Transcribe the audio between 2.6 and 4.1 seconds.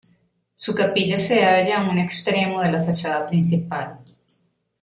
de la fachada principal.